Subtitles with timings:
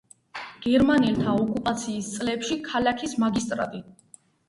[0.63, 3.89] გერმანელთა ოკუპაციის წლებში ქალაქის მაგისტრატი.